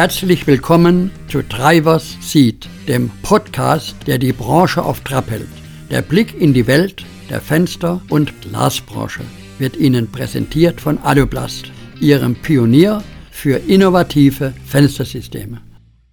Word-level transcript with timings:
Herzlich 0.00 0.46
willkommen 0.46 1.10
zu 1.28 1.42
Drivers 1.42 2.16
Seat, 2.22 2.66
dem 2.88 3.10
Podcast, 3.20 3.94
der 4.06 4.16
die 4.16 4.32
Branche 4.32 4.82
auf 4.82 5.02
Trab 5.02 5.28
hält. 5.30 5.46
Der 5.90 6.00
Blick 6.00 6.40
in 6.40 6.54
die 6.54 6.66
Welt 6.66 7.04
der 7.28 7.42
Fenster- 7.42 8.00
und 8.08 8.40
Glasbranche 8.40 9.20
wird 9.58 9.76
Ihnen 9.76 10.10
präsentiert 10.10 10.80
von 10.80 10.96
Aluplast, 11.00 11.70
Ihrem 12.00 12.34
Pionier 12.34 13.04
für 13.30 13.58
innovative 13.58 14.54
Fenstersysteme. 14.64 15.60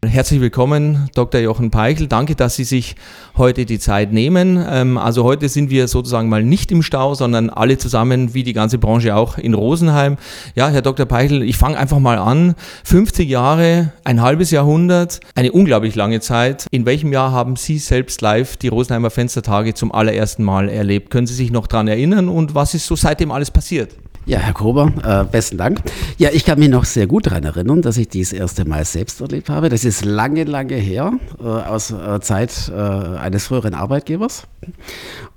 Herzlich 0.07 0.39
willkommen, 0.39 1.09
Dr. 1.15 1.41
Jochen 1.41 1.69
Peichel. 1.69 2.07
Danke, 2.07 2.35
dass 2.35 2.55
Sie 2.55 2.63
sich 2.63 2.95
heute 3.35 3.65
die 3.65 3.77
Zeit 3.77 4.13
nehmen. 4.13 4.63
Ähm, 4.69 4.97
also 4.97 5.25
heute 5.25 5.49
sind 5.49 5.69
wir 5.69 5.89
sozusagen 5.89 6.29
mal 6.29 6.43
nicht 6.43 6.71
im 6.71 6.81
Stau, 6.81 7.13
sondern 7.13 7.49
alle 7.49 7.77
zusammen, 7.77 8.33
wie 8.33 8.43
die 8.43 8.53
ganze 8.53 8.77
Branche 8.77 9.15
auch, 9.15 9.38
in 9.38 9.53
Rosenheim. 9.53 10.15
Ja, 10.55 10.70
Herr 10.70 10.81
Dr. 10.81 11.05
Peichel, 11.05 11.43
ich 11.43 11.57
fange 11.57 11.77
einfach 11.77 11.99
mal 11.99 12.17
an. 12.17 12.55
50 12.85 13.29
Jahre, 13.29 13.91
ein 14.05 14.21
halbes 14.21 14.49
Jahrhundert, 14.51 15.20
eine 15.35 15.51
unglaublich 15.51 15.95
lange 15.95 16.21
Zeit. 16.21 16.67
In 16.71 16.85
welchem 16.85 17.12
Jahr 17.12 17.34
haben 17.34 17.57
Sie 17.57 17.77
selbst 17.77 18.21
live 18.21 18.55
die 18.55 18.70
Rosenheimer 18.70 19.09
Fenstertage 19.09 19.73
zum 19.73 19.91
allerersten 19.91 20.43
Mal 20.43 20.70
erlebt? 20.70 21.12
Können 21.12 21.27
Sie 21.27 21.35
sich 21.35 21.51
noch 21.51 21.67
daran 21.67 21.89
erinnern 21.89 22.29
und 22.29 22.55
was 22.55 22.73
ist 22.73 22.87
so 22.87 22.95
seitdem 22.95 23.29
alles 23.31 23.51
passiert? 23.51 23.91
Ja, 24.27 24.40
Herr 24.40 24.52
Kober, 24.52 24.91
äh, 25.05 25.23
besten 25.23 25.58
Dank. 25.58 25.80
Ja, 26.17 26.31
ich 26.34 26.44
kann 26.44 26.59
mich 26.59 26.68
noch 26.68 26.84
sehr 26.84 27.08
gut 27.08 27.27
daran 27.27 27.45
erinnern, 27.45 27.81
dass 27.81 27.95
ich 27.95 28.09
dies 28.09 28.34
erste 28.34 28.66
Mal 28.66 28.84
selbst 28.84 29.22
erlebt 29.22 29.49
habe. 29.49 29.70
Das 29.70 29.85
ist 29.85 30.04
lange, 30.04 30.44
lange 30.44 30.76
her, 30.76 31.13
äh, 31.40 31.44
aus 31.45 31.91
äh, 31.91 32.20
Zeit 32.20 32.70
äh, 32.70 32.77
eines 32.77 33.48
früheren 33.48 33.73
Arbeitgebers. 33.73 34.45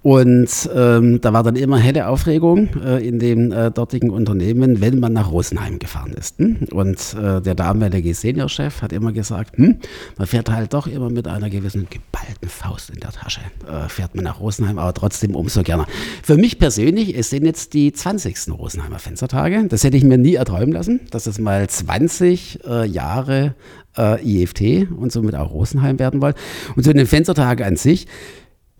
Und 0.02 0.70
ähm, 0.74 1.20
da 1.20 1.32
war 1.34 1.42
dann 1.42 1.56
immer 1.56 1.78
helle 1.78 2.08
Aufregung 2.08 2.70
äh, 2.82 3.06
in 3.06 3.18
dem 3.18 3.52
äh, 3.52 3.70
dortigen 3.70 4.08
Unternehmen, 4.10 4.80
wenn 4.80 4.98
man 4.98 5.12
nach 5.12 5.30
Rosenheim 5.30 5.78
gefahren 5.78 6.14
ist. 6.14 6.38
Hm? 6.38 6.68
Und 6.72 7.14
äh, 7.20 7.42
der 7.42 7.54
damalige 7.54 8.14
Seniorchef 8.14 8.80
hat 8.80 8.92
immer 8.94 9.12
gesagt, 9.12 9.58
hm, 9.58 9.78
man 10.16 10.26
fährt 10.26 10.50
halt 10.50 10.72
doch 10.72 10.86
immer 10.86 11.10
mit 11.10 11.28
einer 11.28 11.50
gewissen 11.50 11.86
geballten 11.90 12.48
Faust 12.48 12.88
in 12.88 13.00
der 13.00 13.10
Tasche, 13.10 13.42
äh, 13.68 13.90
fährt 13.90 14.14
man 14.14 14.24
nach 14.24 14.40
Rosenheim, 14.40 14.78
aber 14.78 14.94
trotzdem 14.94 15.34
umso 15.34 15.62
gerne. 15.62 15.84
Für 16.22 16.38
mich 16.38 16.58
persönlich, 16.58 17.14
es 17.16 17.28
sind 17.28 17.44
jetzt 17.44 17.74
die 17.74 17.92
20. 17.92 18.52
Rosenheimer 18.52 18.98
Fenstertage. 18.98 19.66
Das 19.68 19.84
hätte 19.84 19.98
ich 19.98 20.04
mir 20.04 20.16
nie 20.16 20.36
erträumen 20.36 20.72
lassen, 20.72 21.00
dass 21.10 21.26
es 21.26 21.38
mal 21.38 21.68
20 21.68 22.60
äh, 22.66 22.86
Jahre 22.86 23.54
äh, 23.98 24.42
IFT 24.42 24.90
und 24.90 25.12
somit 25.12 25.34
auch 25.34 25.50
Rosenheim 25.50 25.98
werden 25.98 26.22
wollen. 26.22 26.34
Und 26.74 26.84
zu 26.84 26.94
den 26.94 27.06
Fenstertagen 27.06 27.66
an 27.66 27.76
sich, 27.76 28.06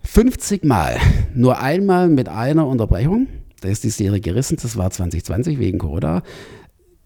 50 0.03 0.63
Mal, 0.63 0.97
nur 1.33 1.59
einmal 1.59 2.09
mit 2.09 2.29
einer 2.29 2.67
Unterbrechung. 2.67 3.27
Da 3.61 3.69
ist 3.69 3.83
die 3.83 3.89
Serie 3.89 4.19
gerissen, 4.19 4.57
das 4.61 4.75
war 4.75 4.89
2020 4.89 5.59
wegen 5.59 5.77
Corona. 5.77 6.23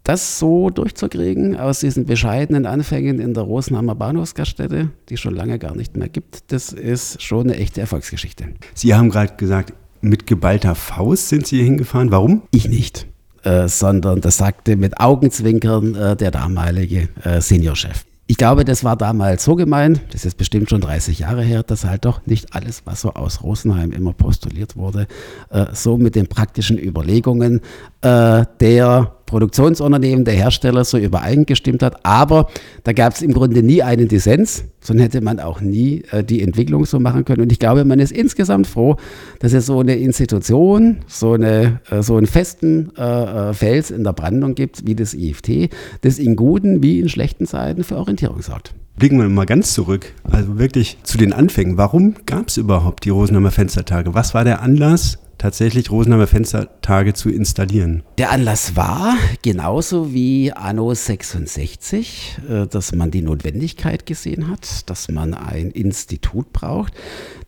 Das 0.02 0.38
so 0.38 0.70
durchzukriegen 0.70 1.56
aus 1.56 1.80
diesen 1.80 2.06
bescheidenen 2.06 2.64
Anfängen 2.64 3.18
in 3.18 3.34
der 3.34 3.42
Rosenheimer 3.42 3.96
Bahnhofsgaststätte, 3.96 4.90
die 5.08 5.16
schon 5.16 5.34
lange 5.34 5.58
gar 5.58 5.76
nicht 5.76 5.96
mehr 5.96 6.08
gibt, 6.08 6.52
das 6.52 6.72
ist 6.72 7.20
schon 7.22 7.50
eine 7.50 7.56
echte 7.56 7.80
Erfolgsgeschichte. 7.80 8.46
Sie 8.74 8.94
haben 8.94 9.10
gerade 9.10 9.34
gesagt, 9.36 9.74
mit 10.00 10.26
geballter 10.26 10.76
Faust 10.76 11.28
sind 11.28 11.46
Sie 11.46 11.56
hier 11.56 11.64
hingefahren. 11.64 12.12
Warum? 12.12 12.42
Ich 12.52 12.68
nicht, 12.68 13.08
äh, 13.42 13.66
sondern 13.66 14.20
das 14.20 14.36
sagte 14.36 14.76
mit 14.76 15.00
Augenzwinkern 15.00 15.94
äh, 15.96 16.16
der 16.16 16.30
damalige 16.30 17.08
äh, 17.24 17.40
Seniorchef. 17.40 18.04
Ich 18.28 18.36
glaube, 18.36 18.64
das 18.64 18.82
war 18.82 18.96
damals 18.96 19.44
so 19.44 19.54
gemeint, 19.54 20.00
das 20.10 20.24
ist 20.24 20.36
bestimmt 20.36 20.68
schon 20.68 20.80
30 20.80 21.20
Jahre 21.20 21.42
her, 21.42 21.62
dass 21.62 21.84
halt 21.84 22.04
doch 22.04 22.26
nicht 22.26 22.54
alles, 22.54 22.82
was 22.84 23.00
so 23.00 23.12
aus 23.14 23.44
Rosenheim 23.44 23.92
immer 23.92 24.12
postuliert 24.12 24.76
wurde, 24.76 25.06
äh, 25.50 25.66
so 25.72 25.96
mit 25.96 26.16
den 26.16 26.26
praktischen 26.26 26.76
Überlegungen 26.76 27.60
äh, 28.00 28.44
der 28.58 29.15
Produktionsunternehmen, 29.26 30.24
der 30.24 30.34
Hersteller 30.34 30.84
so 30.84 30.98
übereingestimmt 30.98 31.82
hat. 31.82 32.04
Aber 32.06 32.48
da 32.84 32.92
gab 32.92 33.12
es 33.12 33.22
im 33.22 33.32
Grunde 33.32 33.62
nie 33.62 33.82
einen 33.82 34.08
Dissens, 34.08 34.64
sonst 34.80 35.00
hätte 35.00 35.20
man 35.20 35.40
auch 35.40 35.60
nie 35.60 36.02
äh, 36.12 36.24
die 36.24 36.42
Entwicklung 36.42 36.86
so 36.86 37.00
machen 37.00 37.24
können. 37.24 37.42
Und 37.42 37.52
ich 37.52 37.58
glaube, 37.58 37.84
man 37.84 37.98
ist 37.98 38.12
insgesamt 38.12 38.66
froh, 38.66 38.96
dass 39.40 39.52
es 39.52 39.66
so 39.66 39.80
eine 39.80 39.96
Institution, 39.96 40.98
so, 41.06 41.32
eine, 41.32 41.80
äh, 41.90 42.02
so 42.02 42.16
einen 42.16 42.26
festen 42.26 42.92
äh, 42.96 43.50
äh 43.50 43.52
Fels 43.52 43.90
in 43.90 44.04
der 44.04 44.12
Brandung 44.12 44.54
gibt, 44.54 44.86
wie 44.86 44.94
das 44.94 45.12
IFT, 45.12 45.70
das 46.02 46.18
in 46.18 46.36
guten 46.36 46.82
wie 46.82 47.00
in 47.00 47.08
schlechten 47.08 47.46
Zeiten 47.46 47.84
für 47.84 47.96
Orientierung 47.96 48.42
sorgt. 48.42 48.74
Blicken 48.98 49.18
wir 49.18 49.28
mal 49.28 49.44
ganz 49.44 49.74
zurück, 49.74 50.14
also 50.24 50.58
wirklich 50.58 50.96
zu 51.02 51.18
den 51.18 51.34
Anfängen. 51.34 51.76
Warum 51.76 52.14
gab 52.24 52.48
es 52.48 52.56
überhaupt 52.56 53.04
die 53.04 53.10
Rosenheimer 53.10 53.50
Fenstertage? 53.50 54.14
Was 54.14 54.32
war 54.32 54.44
der 54.44 54.62
Anlass, 54.62 55.18
tatsächlich 55.38 55.90
Rosenheimer 55.90 56.26
Fenstertage 56.26 57.14
zu 57.14 57.30
installieren? 57.30 58.02
Der 58.18 58.30
Anlass 58.30 58.76
war 58.76 59.16
genauso 59.42 60.12
wie 60.12 60.52
Anno 60.52 60.94
66, 60.94 62.38
äh, 62.48 62.66
dass 62.66 62.94
man 62.94 63.10
die 63.10 63.22
Notwendigkeit 63.22 64.06
gesehen 64.06 64.48
hat, 64.48 64.88
dass 64.88 65.08
man 65.08 65.34
ein 65.34 65.70
Institut 65.70 66.52
braucht, 66.52 66.94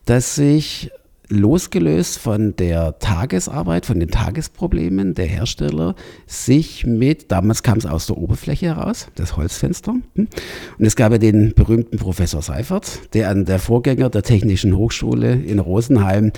das 0.05 0.35
sich 0.35 0.91
losgelöst 1.29 2.19
von 2.19 2.57
der 2.57 2.99
Tagesarbeit, 2.99 3.87
von 3.87 4.01
den 4.01 4.11
Tagesproblemen 4.11 5.15
der 5.15 5.27
Hersteller, 5.27 5.95
sich 6.27 6.87
mit, 6.87 7.31
damals 7.31 7.63
kam 7.63 7.79
es 7.79 7.87
aus 7.87 8.07
der 8.07 8.17
Oberfläche 8.17 8.67
heraus, 8.67 9.09
das 9.15 9.37
Holzfenster. 9.37 9.93
Hm? 10.15 10.29
Und 10.79 10.85
es 10.85 10.97
gab 10.97 11.13
ja 11.13 11.19
den 11.19 11.53
berühmten 11.55 11.99
Professor 11.99 12.43
Seifert, 12.43 13.15
der 13.15 13.29
an 13.29 13.45
der 13.45 13.59
Vorgänger 13.59 14.09
der 14.09 14.23
Technischen 14.23 14.77
Hochschule 14.77 15.35
in 15.35 15.59
Rosenheim 15.59 16.33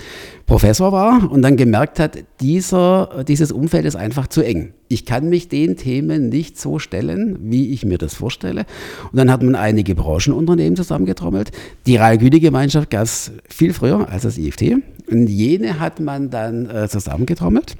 Professor 0.51 0.91
war 0.91 1.31
und 1.31 1.43
dann 1.43 1.55
gemerkt 1.55 1.97
hat, 1.97 2.25
dieser, 2.41 3.23
dieses 3.25 3.53
Umfeld 3.53 3.85
ist 3.85 3.95
einfach 3.95 4.27
zu 4.27 4.41
eng. 4.41 4.73
Ich 4.89 5.05
kann 5.05 5.29
mich 5.29 5.47
den 5.47 5.77
Themen 5.77 6.27
nicht 6.27 6.59
so 6.59 6.77
stellen, 6.77 7.37
wie 7.39 7.71
ich 7.71 7.85
mir 7.85 7.97
das 7.97 8.15
vorstelle. 8.15 8.65
Und 9.13 9.17
dann 9.17 9.31
hat 9.31 9.43
man 9.43 9.55
einige 9.55 9.95
Branchenunternehmen 9.95 10.75
zusammengetrommelt. 10.75 11.51
Die 11.85 11.95
Rahlgütegemeinschaft 11.95 12.89
gab 12.89 13.03
es 13.03 13.31
viel 13.47 13.71
früher 13.71 14.09
als 14.09 14.23
das 14.23 14.37
IFT. 14.37 14.73
Und 15.09 15.27
jene 15.27 15.79
hat 15.79 16.01
man 16.01 16.29
dann 16.29 16.69
äh, 16.69 16.89
zusammengetrommelt 16.89 17.77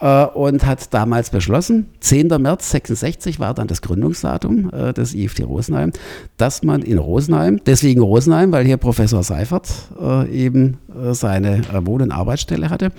und 0.00 0.64
hat 0.64 0.94
damals 0.94 1.30
beschlossen, 1.30 1.86
10. 2.00 2.28
März 2.40 2.70
66 2.70 3.40
war 3.40 3.54
dann 3.54 3.66
das 3.66 3.82
Gründungsdatum 3.82 4.70
äh, 4.70 4.92
des 4.92 5.14
IFT 5.14 5.44
Rosenheim, 5.44 5.92
dass 6.36 6.62
man 6.62 6.82
in 6.82 6.98
Rosenheim, 6.98 7.60
deswegen 7.66 8.00
Rosenheim, 8.00 8.52
weil 8.52 8.64
hier 8.64 8.76
Professor 8.76 9.22
Seifert 9.22 9.68
äh, 10.00 10.30
eben 10.30 10.78
äh, 10.94 11.14
seine 11.14 11.58
äh, 11.72 11.86
Wohn- 11.86 12.02
und 12.02 12.12
Arbeitsstelle 12.12 12.70
hatte. 12.70 12.92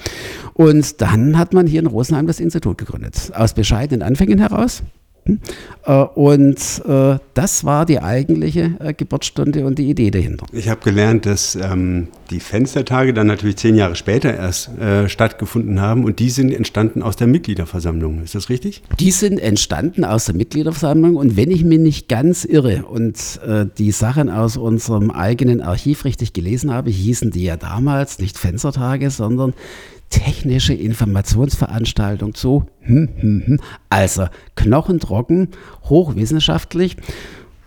Und 0.53 1.01
dann 1.01 1.37
hat 1.37 1.53
man 1.53 1.67
hier 1.67 1.79
in 1.79 1.87
Rosenheim 1.87 2.27
das 2.27 2.39
Institut 2.39 2.77
gegründet. 2.77 3.31
Aus 3.33 3.53
bescheidenen 3.53 4.01
Anfängen 4.01 4.39
heraus. 4.39 4.83
Äh, 5.85 5.93
und 6.15 6.57
äh, 6.87 7.17
das 7.33 7.63
war 7.63 7.85
die 7.85 7.99
eigentliche 7.99 8.75
äh, 8.79 8.93
Geburtsstunde 8.93 9.65
und 9.65 9.79
die 9.79 9.89
Idee 9.89 10.11
dahinter. 10.11 10.45
Ich 10.51 10.69
habe 10.69 10.81
gelernt, 10.83 11.25
dass 11.25 11.55
ähm, 11.55 12.07
die 12.29 12.39
Fenstertage 12.39 13.13
dann 13.13 13.27
natürlich 13.27 13.57
zehn 13.57 13.75
Jahre 13.75 13.95
später 13.95 14.33
erst 14.33 14.69
äh, 14.77 15.09
stattgefunden 15.09 15.81
haben 15.81 16.03
und 16.03 16.19
die 16.19 16.29
sind 16.29 16.53
entstanden 16.53 17.01
aus 17.01 17.15
der 17.15 17.27
Mitgliederversammlung. 17.27 18.23
Ist 18.23 18.35
das 18.35 18.49
richtig? 18.49 18.83
Die 18.99 19.11
sind 19.11 19.39
entstanden 19.39 20.05
aus 20.05 20.25
der 20.25 20.35
Mitgliederversammlung 20.35 21.15
und 21.15 21.37
wenn 21.37 21.51
ich 21.51 21.63
mich 21.63 21.79
nicht 21.79 22.07
ganz 22.07 22.45
irre 22.45 22.85
und 22.85 23.39
die 23.77 23.91
Sachen 23.91 24.29
aus 24.29 24.57
unserem 24.57 25.11
eigenen 25.11 25.61
Archiv 25.61 26.05
richtig 26.05 26.33
gelesen 26.33 26.73
habe, 26.73 26.89
hießen 26.89 27.31
die 27.31 27.43
ja 27.43 27.57
damals 27.57 28.19
nicht 28.19 28.37
Fenstertage, 28.37 29.09
sondern 29.09 29.53
technische 30.09 30.73
Informationsveranstaltung 30.73 32.33
zu, 32.33 32.65
hm, 32.81 33.09
hm, 33.17 33.43
hm. 33.45 33.59
also 33.89 34.27
knochentrocken, 34.55 35.49
hochwissenschaftlich. 35.85 36.97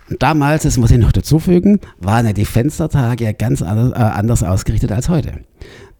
Und 0.09 0.21
damals, 0.21 0.63
das 0.63 0.77
muss 0.77 0.91
ich 0.91 0.97
noch 0.97 1.11
dazufügen, 1.11 1.79
waren 1.99 2.25
ja 2.25 2.33
die 2.33 2.45
Fenstertage 2.45 3.33
ganz 3.33 3.61
anders, 3.61 3.91
äh, 3.91 4.03
anders 4.03 4.43
ausgerichtet 4.43 4.91
als 4.91 5.09
heute. 5.09 5.39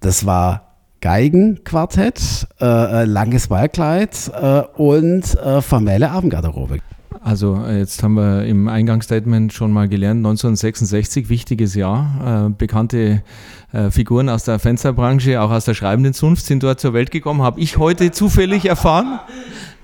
Das 0.01 0.25
war 0.25 0.73
Geigenquartett, 1.01 2.47
äh, 2.61 2.65
äh 2.65 3.05
langes 3.05 3.47
Ballkleid 3.47 4.31
äh, 4.33 4.61
und 4.75 5.35
äh, 5.35 5.61
formelle 5.61 6.11
Abendgarderobe. 6.11 6.79
Also 7.23 7.63
äh, 7.65 7.79
jetzt 7.79 8.03
haben 8.03 8.15
wir 8.15 8.43
im 8.45 8.67
Eingangsstatement 8.67 9.53
schon 9.53 9.71
mal 9.71 9.87
gelernt, 9.87 10.19
1966, 10.19 11.29
wichtiges 11.29 11.73
Jahr. 11.73 12.47
Äh, 12.47 12.49
bekannte 12.49 13.23
äh, 13.71 13.89
Figuren 13.91 14.27
aus 14.27 14.43
der 14.43 14.59
Fensterbranche, 14.59 15.41
auch 15.41 15.49
aus 15.49 15.63
der 15.63 15.73
schreibenden 15.73 16.13
Zunft 16.13 16.45
sind 16.45 16.63
dort 16.63 16.81
zur 16.81 16.93
Welt 16.93 17.11
gekommen, 17.11 17.41
habe 17.41 17.61
ich 17.61 17.77
heute 17.77 18.11
zufällig 18.11 18.65
erfahren. 18.65 19.21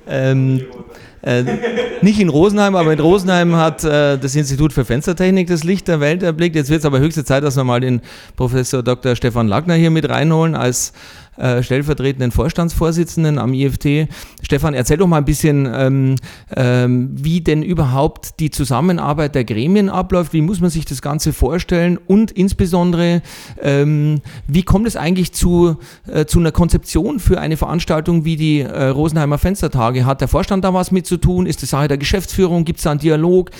Ähm, 0.06 0.62
äh, 1.22 1.44
nicht 2.02 2.20
in 2.20 2.30
Rosenheim, 2.30 2.76
aber 2.76 2.92
in 2.92 3.00
Rosenheim 3.00 3.56
hat 3.56 3.84
äh, 3.84 4.18
das 4.18 4.36
Institut 4.36 4.74
für 4.74 4.84
Fenstertechnik 4.84 5.48
das 5.48 5.64
Licht 5.64 5.88
der 5.88 6.00
Welt 6.00 6.24
erblickt. 6.24 6.56
Jetzt 6.56 6.70
wird 6.70 6.80
es 6.80 6.86
aber 6.86 7.00
höchste 7.00 7.24
Zeit, 7.24 7.44
dass 7.44 7.56
wir 7.56 7.64
mal 7.64 7.80
den 7.80 8.02
Professor 8.36 8.84
Dr. 8.84 9.16
Stefan 9.16 9.48
Lackner 9.48 9.76
hier 9.76 9.92
mit 9.92 10.10
reinholen 10.10 10.56
als 10.56 10.94
äh, 11.40 11.64
stellvertretenden 11.64 12.32
Vorstandsvorsitzenden 12.32 13.38
am 13.38 13.54
IFT. 13.54 14.10
Stefan, 14.42 14.74
erzähl 14.74 14.98
doch 14.98 15.08
mal 15.08 15.18
ein 15.18 15.26
bisschen, 15.26 15.70
ähm, 15.74 16.16
ähm, 16.56 17.10
wie 17.14 17.42
denn 17.42 17.64
überhaupt 17.64 18.40
die 18.40 18.52
Zusammenarbeit 18.52 19.36
der 19.36 19.46
Gremien 19.46 19.90
abläuft. 19.90 20.34
Wie 20.34 20.42
muss 20.42 20.60
man 20.60 20.70
sich 20.70 20.86
das 20.86 21.02
Ganze 21.02 21.34
vorstellen? 21.34 21.98
Und 21.98 22.32
insbesondere, 22.32 23.22
ähm, 23.62 24.22
wie 24.48 24.64
kommt 24.64 24.88
es 24.88 24.96
eigentlich 24.96 25.32
zu, 25.32 25.78
äh, 26.08 26.26
zu 26.26 26.40
einer 26.40 26.52
Konzeption 26.52 27.20
für 27.20 27.40
eine 27.40 27.58
Veranstaltung 27.58 28.26
wie 28.26 28.36
die 28.36 28.60
äh, 28.60 28.86
Rosenheimer 28.86 29.38
Fenstertage? 29.38 30.06
Hat 30.06 30.22
der 30.22 30.28
Vorstand 30.28 30.64
da 30.64 30.74
was 30.74 30.92
mit 30.92 31.06
zu 31.06 31.18
tun? 31.18 31.46
Ist 31.46 31.64
das 31.64 31.70
Sache 31.70 31.88
der 31.88 31.98
Geschäftsführung? 31.98 32.66
Gibt 32.66 32.80
es 32.80 32.84
da 32.84 32.92
einen 32.92 33.00
Dialog? 33.00 33.52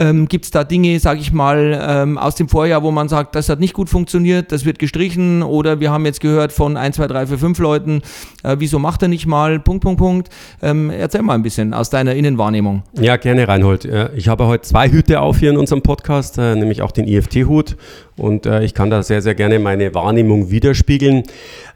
Ähm, 0.00 0.26
Gibt 0.26 0.44
es 0.46 0.50
da 0.50 0.64
Dinge, 0.64 0.98
sage 0.98 1.20
ich 1.20 1.32
mal, 1.32 1.80
ähm, 1.80 2.18
aus 2.18 2.34
dem 2.34 2.48
Vorjahr, 2.48 2.82
wo 2.82 2.90
man 2.90 3.08
sagt, 3.08 3.36
das 3.36 3.48
hat 3.48 3.60
nicht 3.60 3.74
gut 3.74 3.88
funktioniert, 3.88 4.50
das 4.50 4.64
wird 4.64 4.80
gestrichen 4.80 5.44
oder 5.44 5.78
wir 5.78 5.92
haben 5.92 6.04
jetzt 6.04 6.20
gehört 6.20 6.52
von 6.52 6.76
1, 6.76 6.96
2, 6.96 7.06
3, 7.06 7.23
4, 7.26 7.38
5 7.38 7.58
Leuten, 7.58 8.02
äh, 8.42 8.56
wieso 8.58 8.78
macht 8.78 9.02
er 9.02 9.08
nicht 9.08 9.26
mal, 9.26 9.58
Punkt, 9.60 9.82
Punkt, 9.82 9.98
Punkt. 9.98 10.28
Ähm, 10.62 10.90
erzähl 10.90 11.22
mal 11.22 11.34
ein 11.34 11.42
bisschen 11.42 11.74
aus 11.74 11.90
deiner 11.90 12.14
Innenwahrnehmung. 12.14 12.82
Ja, 12.98 13.16
gerne, 13.16 13.46
Reinhold. 13.46 13.88
Ich 14.16 14.28
habe 14.28 14.46
heute 14.46 14.62
zwei 14.62 14.90
Hüte 14.90 15.20
auf 15.20 15.38
hier 15.38 15.50
in 15.50 15.56
unserem 15.56 15.82
Podcast, 15.82 16.38
äh, 16.38 16.54
nämlich 16.54 16.82
auch 16.82 16.92
den 16.92 17.06
IFT-Hut 17.06 17.76
und 18.16 18.46
äh, 18.46 18.62
ich 18.62 18.74
kann 18.74 18.90
da 18.90 19.02
sehr, 19.02 19.22
sehr 19.22 19.34
gerne 19.34 19.58
meine 19.58 19.94
Wahrnehmung 19.94 20.50
widerspiegeln. 20.50 21.24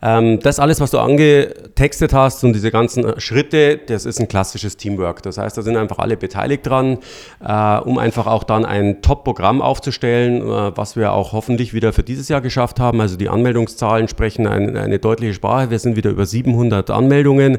Ähm, 0.00 0.38
das 0.40 0.60
alles, 0.60 0.80
was 0.80 0.92
du 0.92 0.98
angetextet 0.98 2.12
hast 2.12 2.44
und 2.44 2.52
diese 2.52 2.70
ganzen 2.70 3.04
äh, 3.04 3.20
Schritte, 3.20 3.80
das 3.84 4.06
ist 4.06 4.20
ein 4.20 4.28
klassisches 4.28 4.76
Teamwork. 4.76 5.22
Das 5.22 5.38
heißt, 5.38 5.58
da 5.58 5.62
sind 5.62 5.76
einfach 5.76 5.98
alle 5.98 6.16
beteiligt 6.16 6.64
dran, 6.64 6.98
äh, 7.44 7.78
um 7.78 7.98
einfach 7.98 8.28
auch 8.28 8.44
dann 8.44 8.64
ein 8.64 9.02
Top-Programm 9.02 9.60
aufzustellen, 9.60 10.42
äh, 10.42 10.76
was 10.76 10.94
wir 10.94 11.12
auch 11.12 11.32
hoffentlich 11.32 11.74
wieder 11.74 11.92
für 11.92 12.04
dieses 12.04 12.28
Jahr 12.28 12.40
geschafft 12.40 12.78
haben. 12.78 13.00
Also 13.00 13.16
die 13.16 13.28
Anmeldungszahlen 13.28 14.06
sprechen 14.06 14.46
ein, 14.46 14.76
eine 14.76 15.00
deutliche 15.00 15.34
Sprache. 15.34 15.70
Wir 15.70 15.80
sind 15.80 15.96
wieder 15.96 16.10
über 16.10 16.26
700 16.26 16.90
Anmeldungen. 16.90 17.58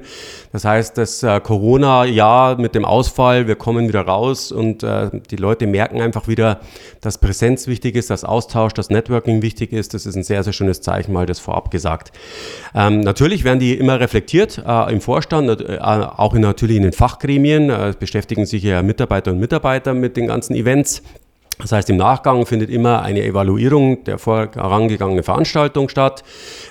Das 0.54 0.64
heißt, 0.64 0.98
das 0.98 1.22
äh, 1.24 1.42
Corona-Jahr 1.42 2.58
mit 2.58 2.76
dem 2.76 2.86
Ausfall, 2.86 3.48
wir 3.48 3.56
kommen 3.56 3.90
wieder 3.90 4.02
raus 4.02 4.54
und 4.54 4.84
äh, 4.84 5.10
die 5.30 5.36
Leute 5.36 5.68
merken 5.68 6.00
einfach 6.00 6.30
wieder, 6.30 6.62
dass 7.02 7.18
Präsenz 7.18 7.68
wichtig 7.68 7.96
ist, 7.96 8.10
dass 8.10 8.24
Austausch, 8.24 8.69
dass 8.74 8.90
Networking 8.90 9.42
wichtig 9.42 9.74
ist. 9.74 9.94
Das 9.94 10.06
ist 10.06 10.16
ein 10.16 10.24
sehr, 10.24 10.44
sehr 10.44 10.54
schönes 10.54 10.82
Zeichen, 10.82 11.14
mal 11.14 11.26
das 11.26 11.40
vorab 11.40 11.72
gesagt. 11.72 12.12
Ähm, 12.76 13.02
natürlich 13.02 13.44
werden 13.44 13.60
die 13.60 13.78
immer 13.78 14.00
reflektiert 14.00 14.64
äh, 14.66 14.92
im 14.92 15.02
Vorstand, 15.02 15.62
äh, 15.62 15.80
auch 15.80 16.34
in, 16.34 16.42
natürlich 16.42 16.78
in 16.78 16.84
den 16.84 16.94
Fachgremien, 16.94 17.70
äh, 17.70 17.94
beschäftigen 18.00 18.46
sich 18.46 18.64
ja 18.64 18.82
Mitarbeiter 18.82 19.32
und 19.32 19.40
Mitarbeiter 19.40 19.94
mit 19.94 20.18
den 20.18 20.28
ganzen 20.28 20.56
Events. 20.56 21.04
Das 21.62 21.74
heißt, 21.74 21.90
im 21.90 21.98
Nachgang 21.98 22.46
findet 22.46 22.70
immer 22.70 23.02
eine 23.02 23.22
Evaluierung 23.22 24.06
der 24.06 24.18
vorangegangenen 24.18 25.26
Veranstaltung 25.26 25.90
statt. 25.90 26.24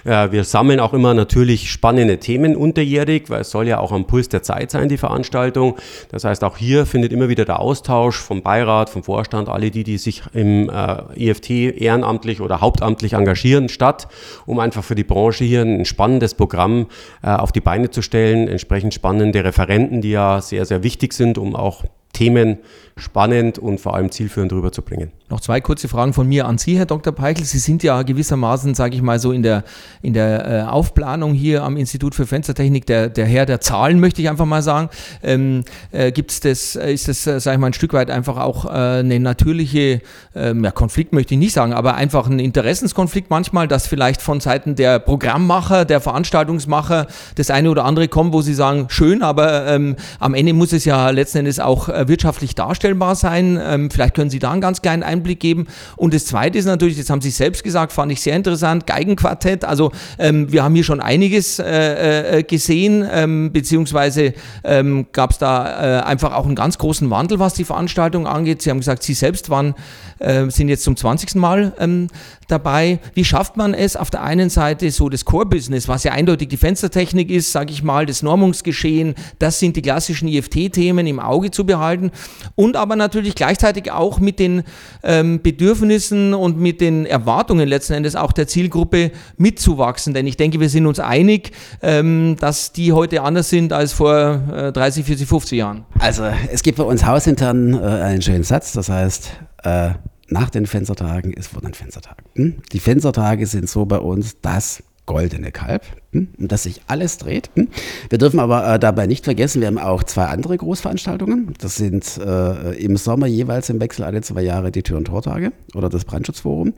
Äh, 0.05 0.33
wir 0.33 0.45
sammeln 0.45 0.81
auch 0.81 0.95
immer 0.95 1.13
natürlich 1.13 1.71
spannende 1.71 2.19
Themen 2.19 2.57
unterjährig, 2.57 3.29
weil 3.29 3.43
es 3.43 3.51
soll 3.51 3.69
ja 3.69 3.81
auch 3.81 3.93
am 3.93 4.07
Puls 4.07 4.31
der 4.31 4.43
Zeit 4.43 4.71
sein, 4.71 4.89
die 4.89 4.97
Veranstaltung. 4.97 5.77
Das 6.11 6.25
heißt, 6.25 6.43
auch 6.43 6.57
hier 6.57 6.87
findet 6.87 7.13
immer 7.13 7.29
wieder 7.29 7.45
der 7.45 7.61
Austausch 7.61 8.17
vom 8.17 8.41
Beirat, 8.41 8.89
vom 8.89 9.03
Vorstand, 9.03 9.51
alle 9.51 9.71
die, 9.71 9.85
die 9.85 9.99
sich 9.99 10.23
im 10.33 10.71
EFT 10.71 11.51
äh, 11.51 11.69
ehrenamtlich 11.85 12.41
oder 12.41 12.63
hauptamtlich 12.63 13.13
engagieren, 13.13 13.69
statt, 13.69 14.09
um 14.47 14.59
einfach 14.59 14.85
für 14.85 14.95
die 14.95 15.05
Branche 15.05 15.45
hier 15.45 15.61
ein 15.61 15.85
spannendes 15.85 16.33
Programm 16.33 16.87
äh, 17.23 17.29
auf 17.29 17.53
die 17.53 17.61
Beine 17.61 17.91
zu 17.91 18.01
stellen. 18.01 18.49
Entsprechend 18.49 18.95
spannende 18.95 19.45
Referenten, 19.45 20.01
die 20.01 20.13
ja 20.13 20.41
sehr, 20.41 20.65
sehr 20.65 20.83
wichtig 20.83 21.13
sind, 21.13 21.37
um 21.37 21.55
auch 21.55 21.85
Themen 22.13 22.59
spannend 22.99 23.59
und 23.59 23.81
vor 23.81 23.95
allem 23.95 24.11
zielführend 24.11 24.53
rüberzubringen. 24.53 25.11
Noch 25.31 25.41
zwei 25.41 25.61
kurze 25.61 25.89
Fragen 25.89 26.15
von 26.15 26.27
mir 26.27 26.47
an 26.47 26.57
Sie, 26.57 26.79
Herr 26.79 26.87
Dr. 26.87 27.13
Peichel. 27.13 27.45
Sie 27.45 27.59
sind 27.59 27.83
ja 27.83 28.03
gewissermaßen, 28.03 28.75
sage 28.75 28.97
ich 28.97 29.03
mal 29.03 29.19
so, 29.19 29.33
in 29.33 29.43
der, 29.43 29.63
in 30.01 30.15
der 30.15 30.49
äh, 30.49 30.63
Aufplanung 30.63 31.35
hier 31.35 31.65
am 31.65 31.77
Institut 31.77 32.15
für 32.15 32.27
Fenstertechnik 32.27 32.87
der, 32.87 33.11
der 33.11 33.27
Herr 33.27 33.45
der 33.45 33.61
Zahlen, 33.61 34.01
möchte 34.01 34.23
ich 34.23 34.31
einfach 34.31 34.47
mal 34.47 34.63
sagen. 34.63 34.89
Ähm, 35.23 35.65
äh, 35.93 36.13
gibt's 36.13 36.41
das, 36.41 36.77
äh, 36.77 36.93
ist 36.93 37.09
das, 37.09 37.27
äh, 37.27 37.41
sage 37.41 37.57
ich 37.57 37.61
mal, 37.61 37.67
ein 37.67 37.75
Stück 37.75 37.93
weit 37.93 38.11
einfach 38.11 38.39
auch 38.39 38.65
äh, 38.65 38.69
eine 38.69 39.21
natürliche, 39.21 40.01
ähm, 40.35 40.65
ja, 40.65 40.71
Konflikt 40.71 41.13
möchte 41.13 41.35
ich 41.35 41.41
nicht 41.41 41.53
sagen, 41.53 41.75
aber 41.75 41.97
einfach 41.97 42.27
ein 42.27 42.39
Interessenskonflikt 42.39 43.29
manchmal, 43.29 43.69
dass 43.69 43.87
vielleicht 43.87 44.23
von 44.23 44.41
Seiten 44.41 44.77
der 44.77 44.99
Programmmacher, 44.99 45.85
der 45.85 46.01
Veranstaltungsmacher 46.01 47.07
das 47.35 47.51
eine 47.51 47.71
oder 47.71 47.85
andere 47.85 48.09
kommt, 48.09 48.33
wo 48.33 48.41
Sie 48.41 48.55
sagen, 48.55 48.87
schön, 48.89 49.23
aber 49.23 49.67
ähm, 49.67 49.97
am 50.21 50.33
Ende 50.33 50.55
muss 50.55 50.73
es 50.73 50.87
ja 50.87 51.11
letzten 51.11 51.39
Endes 51.39 51.61
auch 51.61 51.91
äh, 51.91 52.09
wirtschaftlich 52.09 52.55
darstellbar 52.89 53.15
sein. 53.15 53.61
Ähm, 53.63 53.91
vielleicht 53.91 54.15
können 54.15 54.31
Sie 54.31 54.39
da 54.39 54.53
einen 54.53 54.61
ganz 54.61 54.83
kleinen 54.83 55.03
Einblick 55.03 55.41
geben. 55.41 55.67
Und 55.97 56.15
das 56.15 56.27
Zweite 56.27 56.59
ist 56.59 56.65
natürlich, 56.65 56.97
das 56.97 57.11
haben 57.11 57.21
Sie 57.21 57.31
selbst 57.31 57.63
gesagt, 57.65 57.93
fand 57.93 58.13
ich 58.13 58.21
sehr 58.21 58.37
interessant, 58.37 58.87
Geigenquartett. 58.87 59.65
Also 59.65 59.93
ähm, 60.19 60.51
wir 60.51 60.63
haben 60.63 60.75
hier 60.75 60.85
schon 60.85 61.01
einiges 61.01 61.59
äh, 61.59 62.39
äh, 62.39 62.43
gesehen, 62.43 63.07
ähm, 63.11 63.53
beziehungsweise 63.53 64.35
ähm, 64.65 65.07
gab 65.13 65.31
es 65.31 65.39
da 65.39 66.01
äh, 66.01 66.03
einfach 66.03 66.35
auch 66.35 66.47
einen 66.47 66.55
ganz 66.55 66.79
großen 66.79 67.11
Wandel, 67.11 67.39
was 67.39 67.55
die 67.55 67.65
Veranstaltung 67.65 68.27
angeht. 68.27 68.63
Sie 68.63 68.71
haben 68.71 68.79
gesagt, 68.79 69.03
Sie 69.03 69.15
selbst 69.15 69.51
waren, 69.51 69.75
äh, 70.19 70.49
sind 70.51 70.69
jetzt 70.69 70.85
zum 70.85 70.97
20. 70.97 71.37
Mal 71.37 71.73
ähm, 71.79 72.09
dabei. 72.49 72.99
Wie 73.15 73.25
schafft 73.25 73.57
man 73.57 73.75
es 73.75 73.97
auf 73.97 74.11
der 74.11 74.23
einen 74.23 74.51
Seite 74.51 74.91
so 74.91 75.09
das 75.09 75.25
Core-Business, 75.25 75.87
was 75.87 76.05
ja 76.05 76.13
eindeutig 76.13 76.49
die 76.49 76.57
Fenstertechnik 76.57 77.31
ist, 77.31 77.53
sage 77.53 77.73
ich 77.73 77.83
mal, 77.83 78.07
das 78.07 78.23
Normungsgeschehen, 78.23 79.15
das 79.39 79.59
sind 79.59 79.77
die 79.77 79.83
klassischen 79.83 80.29
IFT-Themen 80.29 81.07
im 81.07 81.21
Auge 81.21 81.51
zu 81.51 81.65
behalten 81.65 82.11
und 82.55 82.77
aber 82.79 82.97
natürlich 82.97 83.35
gleichzeitig 83.35 83.91
auch 83.93 84.21
mit 84.21 84.39
den 84.39 84.63
ähm, 85.03 85.43
Bedürfnissen 85.43 86.35
und 86.35 86.59
mit 86.59 86.81
den 86.81 87.07
Erwartungen 87.07 87.69
letzten 87.69 87.95
Endes 87.95 88.17
auch 88.17 88.33
der 88.33 88.47
Zielgruppe 88.47 89.13
mitzuwachsen. 89.37 90.15
Denn 90.15 90.27
ich 90.27 90.37
denke, 90.37 90.61
wir 90.61 90.69
sind 90.69 90.87
uns 90.87 91.01
einig, 91.01 91.53
ähm, 91.83 92.37
dass 92.41 92.73
die 92.73 92.93
heute 92.93 93.23
anders 93.23 93.51
sind 93.51 93.73
als 93.73 93.93
vor 93.93 94.41
äh, 94.53 94.73
30, 94.73 95.05
40, 95.05 95.29
50 95.29 95.59
Jahren. 95.59 95.85
Also 95.99 96.25
es 96.51 96.63
gibt 96.63 96.79
bei 96.79 96.85
uns 96.85 97.05
hausintern 97.05 97.75
äh, 97.75 97.79
einen 97.79 98.23
schönen 98.23 98.45
Satz, 98.45 98.73
das 98.73 98.89
heißt, 98.89 99.31
äh, 99.65 99.91
nach 100.29 100.51
den 100.51 100.67
Fenstertagen 100.67 101.33
ist 101.33 101.49
vor 101.49 101.63
den 101.63 101.75
Fenstertagen. 101.75 102.25
Hm? 102.35 102.57
Die 102.73 102.81
Fenstertage 102.81 103.47
sind 103.47 103.69
so 103.69 103.87
bei 103.87 103.99
uns 103.99 104.41
das 104.41 104.83
goldene 105.09 105.53
Kalb, 105.53 105.85
hm? 106.13 106.29
um 106.39 106.49
das 106.49 106.65
sich 106.65 106.83
alles 106.87 107.17
dreht. 107.17 107.51
Hm? 107.55 107.69
Wir 108.11 108.19
dürfen 108.19 108.39
aber 108.41 108.75
äh, 108.75 108.79
dabei 108.79 109.07
nicht 109.07 109.25
vergessen, 109.25 109.61
wir 109.61 109.67
haben 109.67 109.79
auch 109.79 110.05
zwei 110.05 110.27
andere 110.27 110.57
Großveranstaltungen. 110.57 111.55
Das 111.61 111.77
sind 111.77 112.19
äh, 112.19 112.75
im 112.75 112.99
Sommer 112.99 113.27
jeweils 113.27 113.71
im 113.71 113.81
Wechsel 113.81 114.05
alle 114.05 114.21
zwei 114.21 114.43
Jahre 114.43 114.71
die 114.71 114.83
Tür- 114.83 114.99
und 114.99 115.07
Tortage 115.07 115.53
oder 115.75 115.89
das 115.89 116.05
Brandschutzforum. 116.05 116.75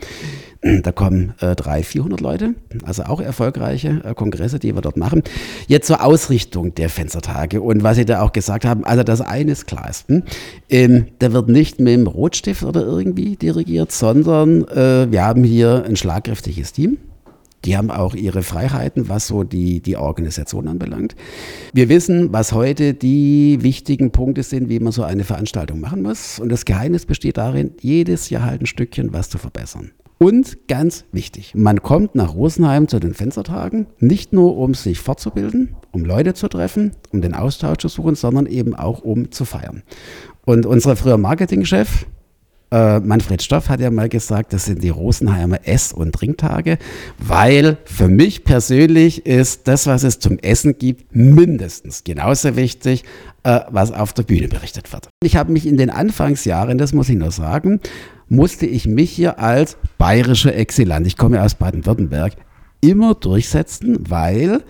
Da 0.63 0.93
kommen 0.93 1.35
äh, 1.41 1.57
300, 1.57 1.85
400 1.85 2.21
Leute, 2.21 2.55
also 2.85 3.03
auch 3.03 3.21
erfolgreiche 3.21 4.01
äh, 4.05 4.15
Kongresse, 4.15 4.61
die 4.61 4.75
wir 4.75 4.83
dort 4.83 4.97
machen. 4.97 5.23
Jetzt 5.67 5.89
zur 5.89 6.05
Ausrichtung 6.05 6.75
der 6.77 6.89
Fenstertage 6.89 7.61
und 7.61 7.83
was 7.83 7.97
Sie 7.97 8.05
da 8.05 8.23
auch 8.23 8.33
gesagt 8.33 8.65
haben, 8.65 8.85
also 8.85 9.03
das 9.03 9.21
eine 9.21 9.53
ist 9.53 9.67
klar, 9.67 9.91
ist, 9.91 10.09
hm? 10.09 10.23
ähm, 10.69 11.09
da 11.19 11.33
wird 11.33 11.49
nicht 11.49 11.81
mit 11.81 11.95
dem 11.95 12.07
Rotstift 12.07 12.63
oder 12.63 12.83
irgendwie 12.83 13.35
dirigiert, 13.35 13.91
sondern 13.91 14.69
äh, 14.69 15.11
wir 15.11 15.25
haben 15.25 15.43
hier 15.43 15.85
ein 15.85 15.97
schlagkräftiges 15.97 16.73
Team 16.73 16.99
die 17.65 17.77
haben 17.77 17.91
auch 17.91 18.15
ihre 18.15 18.43
Freiheiten, 18.43 19.09
was 19.09 19.27
so 19.27 19.45
die, 19.45 19.81
die 19.81 19.97
Organisation 19.97 20.69
anbelangt. 20.69 21.15
Wir 21.73 21.89
wissen, 21.89 22.33
was 22.33 22.53
heute 22.53 22.95
die 22.95 23.59
wichtigen 23.61 24.13
Punkte 24.13 24.43
sind, 24.43 24.69
wie 24.69 24.81
man 24.81 24.93
so 24.93 25.03
eine 25.03 25.25
Veranstaltung 25.25 25.81
machen 25.81 26.03
muss. 26.03 26.39
Und 26.39 26.51
das 26.51 26.65
Geheimnis 26.65 27.07
besteht 27.07 27.37
darin, 27.37 27.73
jedes 27.81 28.31
Jahr 28.31 28.45
halt 28.45 28.63
ein 28.63 28.67
Stückchen 28.67 29.13
was 29.13 29.29
zu 29.29 29.39
verbessern. 29.39 29.93
Und 30.23 30.69
ganz 30.69 31.07
wichtig, 31.13 31.55
man 31.55 31.81
kommt 31.83 32.15
nach 32.15 32.35
Rosenheim 32.35 32.89
zu 32.89 32.99
den 32.99 33.15
Fenstertagen, 33.15 33.87
nicht 34.01 34.35
nur 34.35 34.59
um 34.59 34.75
sich 34.75 35.01
fortzubilden, 35.01 35.77
um 35.93 36.05
Leute 36.05 36.35
zu 36.35 36.49
treffen, 36.49 36.93
um 37.11 37.23
den 37.23 37.33
Austausch 37.33 37.79
zu 37.79 37.89
suchen, 37.89 38.15
sondern 38.17 38.45
eben 38.45 38.75
auch 38.75 39.01
um 39.01 39.31
zu 39.31 39.47
feiern. 39.47 39.83
Und 40.45 40.67
unser 40.67 40.97
früher 40.97 41.17
Marketingchef, 41.17 42.07
äh, 42.71 43.01
Manfred 43.01 43.43
Stoff 43.43 43.69
hat 43.69 43.81
ja 43.81 43.91
mal 43.91 44.09
gesagt, 44.09 44.53
das 44.53 44.65
sind 44.65 44.83
die 44.83 44.91
Rosenheimer 44.91 45.67
Ess- 45.67 45.93
und 45.93 46.13
Trinktage, 46.13 46.79
weil 47.19 47.79
für 47.85 48.09
mich 48.09 48.45
persönlich 48.45 49.27
ist 49.27 49.67
das, 49.67 49.87
was 49.87 50.05
es 50.05 50.19
zum 50.19 50.39
Essen 50.39 50.79
gibt, 50.79 51.15
mindestens 51.15 52.05
genauso 52.05 52.57
wichtig, 52.57 53.05
äh, 53.43 53.61
was 53.71 53.93
auf 53.93 54.13
der 54.13 54.23
Bühne 54.23 54.49
berichtet 54.49 54.93
wird. 54.93 55.09
Ich 55.23 55.37
habe 55.37 55.53
mich 55.53 55.67
in 55.67 55.77
den 55.77 55.91
Anfangsjahren, 55.91 56.79
das 56.79 56.93
muss 56.93 57.09
ich 57.09 57.17
nur 57.17 57.33
sagen, 57.33 57.81
musste 58.29 58.67
ich 58.67 58.87
mich 58.87 59.11
hier 59.11 59.41
als 59.41 59.77
bayerischer 59.99 60.55
Exilant, 60.55 61.07
ich 61.07 61.17
komme 61.17 61.37
ja 61.37 61.45
aus 61.45 61.57
Baden-Württemberg, 61.57 62.35
immer 62.81 63.15
durchsetzen, 63.15 63.99
weil 64.09 64.63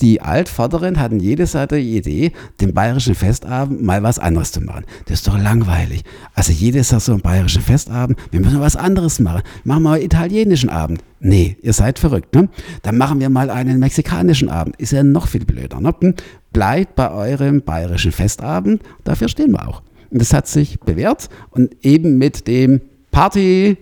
die 0.00 0.20
Altvorderen 0.20 0.98
hatten 0.98 1.20
jede 1.20 1.46
Seite 1.46 1.76
die 1.76 1.96
Idee, 1.96 2.32
den 2.60 2.74
bayerischen 2.74 3.14
Festabend 3.14 3.82
mal 3.82 4.02
was 4.02 4.18
anderes 4.18 4.50
zu 4.50 4.60
machen. 4.60 4.84
Das 5.06 5.20
ist 5.20 5.28
doch 5.28 5.38
langweilig. 5.38 6.02
Also 6.34 6.52
jedes 6.52 6.90
Jahr 6.90 7.00
so 7.00 7.12
einen 7.12 7.20
bayerischen 7.20 7.62
Festabend, 7.62 8.18
wir 8.30 8.40
müssen 8.40 8.60
was 8.60 8.74
anderes 8.74 9.20
machen. 9.20 9.42
Machen 9.62 9.84
wir 9.84 9.92
einen 9.92 10.04
italienischen 10.04 10.68
Abend. 10.68 11.04
Nee, 11.20 11.56
ihr 11.62 11.72
seid 11.72 11.98
verrückt. 11.98 12.34
Ne? 12.34 12.48
Dann 12.82 12.98
machen 12.98 13.20
wir 13.20 13.30
mal 13.30 13.50
einen 13.50 13.78
mexikanischen 13.78 14.48
Abend. 14.48 14.76
Ist 14.76 14.92
ja 14.92 15.02
noch 15.02 15.28
viel 15.28 15.44
blöder. 15.44 15.80
Ne? 15.80 15.94
Hm? 16.00 16.14
Bleibt 16.52 16.96
bei 16.96 17.10
eurem 17.10 17.62
bayerischen 17.62 18.12
Festabend. 18.12 18.82
Dafür 19.04 19.28
stehen 19.28 19.52
wir 19.52 19.68
auch. 19.68 19.82
Und 20.10 20.20
das 20.20 20.34
hat 20.34 20.48
sich 20.48 20.80
bewährt. 20.80 21.28
Und 21.50 21.76
eben 21.82 22.18
mit 22.18 22.46
dem 22.48 22.80
Party, 23.10 23.76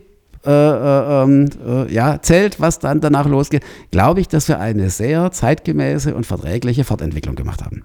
äh, 0.45 0.51
äh, 0.51 1.23
ähm, 1.23 1.49
äh, 1.65 1.93
ja, 1.93 2.21
Zelt, 2.21 2.61
was 2.61 2.81
dann 2.81 3.01
danach 3.01 3.29
losgeht, 3.29 3.63
glaube 3.93 4.21
ich, 4.21 4.27
dass 4.27 4.49
wir 4.49 4.59
eine 4.59 4.91
sehr 4.91 5.31
zeitgemäße 5.31 6.17
und 6.17 6.27
verträgliche 6.27 6.83
Fortentwicklung 6.83 7.37
gemacht 7.37 7.63
haben. 7.63 7.85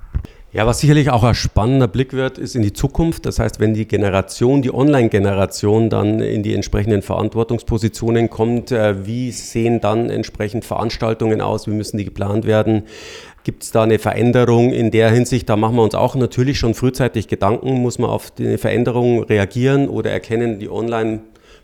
Ja, 0.53 0.65
was 0.65 0.79
sicherlich 0.79 1.11
auch 1.11 1.23
ein 1.23 1.35
spannender 1.35 1.87
Blick 1.87 2.13
wird, 2.13 2.39
ist 2.39 2.55
in 2.55 2.63
die 2.63 2.73
Zukunft. 2.73 3.27
Das 3.27 3.37
heißt, 3.37 3.59
wenn 3.59 3.75
die 3.75 3.87
Generation, 3.87 4.63
die 4.63 4.73
Online-Generation 4.73 5.91
dann 5.91 6.19
in 6.19 6.41
die 6.41 6.55
entsprechenden 6.55 7.03
Verantwortungspositionen 7.03 8.31
kommt, 8.31 8.71
wie 8.71 9.31
sehen 9.31 9.81
dann 9.81 10.09
entsprechend 10.09 10.65
Veranstaltungen 10.65 11.41
aus, 11.41 11.67
wie 11.67 11.71
müssen 11.71 11.97
die 11.97 12.05
geplant 12.05 12.45
werden? 12.45 12.83
Gibt 13.43 13.63
es 13.63 13.71
da 13.71 13.83
eine 13.83 13.99
Veränderung 13.99 14.71
in 14.71 14.89
der 14.89 15.11
Hinsicht? 15.11 15.47
Da 15.47 15.57
machen 15.57 15.75
wir 15.75 15.83
uns 15.83 15.95
auch 15.95 16.15
natürlich 16.15 16.57
schon 16.57 16.73
frühzeitig 16.73 17.27
Gedanken. 17.27 17.73
Muss 17.81 17.99
man 17.99 18.09
auf 18.09 18.31
die 18.31 18.57
Veränderung 18.57 19.23
reagieren 19.23 19.87
oder 19.89 20.09
erkennen 20.09 20.57
die 20.57 20.69
Online- 20.69 21.19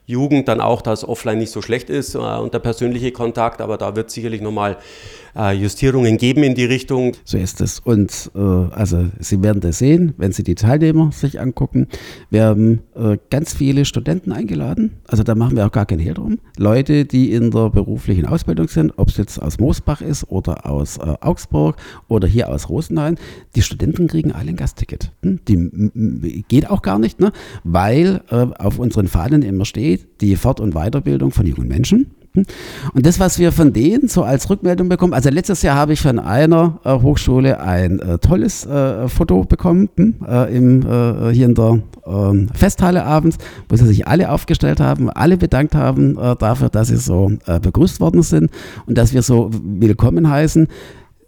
Jugend 0.06 0.48
dann 0.48 0.60
auch, 0.60 0.82
dass 0.82 1.08
offline 1.08 1.38
nicht 1.38 1.52
so 1.52 1.62
schlecht 1.62 1.90
ist 1.90 2.16
äh, 2.16 2.18
und 2.18 2.54
der 2.54 2.60
persönliche 2.60 3.12
Kontakt, 3.12 3.62
aber 3.62 3.78
da 3.78 3.96
wird 3.96 4.12
sicherlich 4.12 4.42
nochmal 4.42 4.78
äh, 5.36 5.54
Justierungen 5.54 6.18
geben 6.18 6.44
in 6.44 6.56
die 6.56 6.66
Richtung. 6.66 7.14
So 7.24 7.38
ist 7.38 7.62
es. 7.62 7.80
Und 7.80 8.32
äh, 8.36 8.40
also 8.40 9.08
Sie 9.20 9.42
werden 9.44 9.62
das 9.62 9.80
sehen, 9.80 10.14
wenn 10.18 10.32
Sie 10.32 10.44
die 10.44 10.56
Teilnehmer 10.56 11.12
sich 11.12 11.40
angucken. 11.40 11.88
Wir 12.30 12.46
haben 12.46 12.82
äh, 12.96 13.18
ganz 13.30 13.54
viele 13.54 13.86
Studenten 13.86 14.32
eingeladen. 14.32 14.94
Also 15.08 15.24
da 15.24 15.36
machen 15.36 15.56
wir 15.56 15.66
auch 15.66 15.72
gar 15.72 15.86
kein 15.86 16.00
Hehl 16.00 16.14
drum. 16.14 16.40
Leute, 16.58 17.06
die 17.06 17.32
in 17.32 17.52
der 17.52 17.70
beruflichen 17.70 18.26
Ausbildung 18.26 18.68
sind, 18.68 18.94
ob 18.98 19.10
es 19.10 19.18
jetzt 19.18 19.42
aus 19.42 19.60
Moosbach 19.60 20.02
ist 20.02 20.30
oder 20.30 20.70
aus 20.70 20.98
äh, 20.98 21.16
Augsburg 21.22 21.78
oder 22.08 22.28
hier 22.28 22.50
aus 22.50 22.70
Rosenheim. 22.70 23.16
Die 23.56 23.62
Studenten 23.62 24.08
kriegen 24.08 24.32
alle 24.32 24.50
ein 24.50 24.56
Gastticket. 24.56 25.12
Hm? 25.22 25.40
Die 25.48 26.46
geht 26.48 26.70
auch 26.70 26.82
gar 26.82 27.00
nicht, 27.00 27.20
ne? 27.20 27.32
weil 27.64 28.22
äh, 28.30 28.48
auf 28.60 28.80
unseren 28.80 29.08
Fahnen 29.08 29.42
immer 29.42 29.66
steht, 29.66 30.22
die 30.22 30.36
Fort- 30.36 30.60
und 30.60 30.74
Weiterbildung 30.74 31.32
von 31.32 31.46
jungen 31.46 31.68
Menschen. 31.68 32.08
Und 32.36 33.06
das, 33.06 33.20
was 33.20 33.38
wir 33.38 33.52
von 33.52 33.74
denen 33.74 34.08
so 34.08 34.24
als 34.24 34.50
Rückmeldung 34.50 34.90
bekommen, 34.90 35.14
also 35.14 35.30
letztes 35.30 35.62
Jahr 35.62 35.76
habe 35.76 35.94
ich 35.94 36.02
von 36.02 36.18
einer 36.18 36.80
äh, 36.84 36.94
Hochschule 36.94 37.60
ein 37.60 38.00
äh, 38.00 38.18
tolles 38.18 38.66
äh, 38.66 39.08
Foto 39.08 39.44
bekommen, 39.44 39.90
hm, 39.96 40.16
äh, 40.28 40.56
im, 40.56 40.82
äh, 40.82 41.32
hier 41.32 41.46
in 41.46 41.54
der 41.54 41.80
ähm, 42.08 42.50
Festhalle 42.54 43.06
abends, 43.06 43.38
wo 43.70 43.76
sie 43.76 43.86
sich 43.86 44.08
alle 44.08 44.32
aufgestellt 44.32 44.80
haben, 44.80 45.10
alle 45.12 45.38
bedankt 45.38 45.76
haben 45.76 46.18
äh, 46.18 46.36
dafür, 46.36 46.70
dass 46.70 46.88
sie 46.88 46.98
so 46.98 47.32
begrüßt 47.46 48.00
worden 48.00 48.24
sind 48.24 48.50
und 48.86 48.98
dass 48.98 49.14
wir 49.14 49.22
so 49.22 49.50
willkommen 49.52 50.30
heißen. 50.30 50.68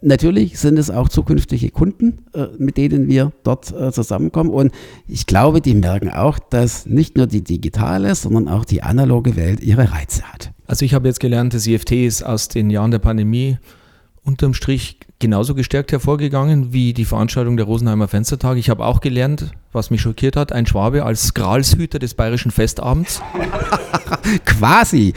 Natürlich 0.08 0.60
sind 0.60 0.78
es 0.78 0.92
auch 0.92 1.10
zukünftige 1.10 1.72
Kunden, 1.72 2.20
mit 2.60 2.78
denen 2.78 3.08
wir 3.08 3.32
dort 3.44 3.66
zusammenkommen. 3.66 4.52
Und 4.52 4.72
ich 5.08 5.26
glaube, 5.26 5.62
die 5.62 5.74
merken 5.74 6.12
auch, 6.12 6.38
dass 6.38 6.86
nicht 6.86 7.18
nur 7.18 7.26
die 7.26 7.44
digitale, 7.44 8.14
sondern 8.14 8.48
auch 8.48 8.66
die 8.66 8.84
analoge 8.84 9.36
Welt 9.36 9.62
ihre 9.62 9.92
Reize 9.92 10.22
hat. 10.32 10.52
Also 10.68 10.86
ich 10.86 10.94
habe 10.94 11.08
jetzt 11.08 11.20
gelernt, 11.20 11.56
das 11.56 11.66
IFT 11.66 11.92
ist 11.94 12.24
aus 12.24 12.50
den 12.50 12.70
Jahren 12.70 12.92
der 12.92 13.00
Pandemie 13.00 13.58
unterm 14.26 14.54
Strich 14.54 15.00
genauso 15.20 15.56
gestärkt 15.56 15.92
hervorgegangen 15.92 16.74
wie 16.74 16.94
die 16.94 17.06
Veranstaltung 17.06 17.58
der 17.58 17.66
Rosenheimer 17.66 18.08
Fenstertage. 18.08 18.60
Ich 18.60 18.70
habe 18.70 18.86
auch 18.86 19.00
gelernt, 19.00 19.52
was 19.72 19.92
mich 19.92 20.02
schockiert 20.02 20.36
hat, 20.36 20.52
ein 20.52 20.66
Schwabe 20.66 21.04
als 21.04 21.34
Gralshüter 21.34 22.00
des 22.00 22.16
bayerischen 22.16 22.52
Festabends. 22.52 23.22
Quasi. 24.46 25.14